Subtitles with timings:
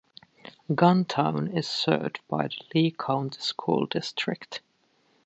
[0.71, 4.59] Guntown is served by the Lee County School District.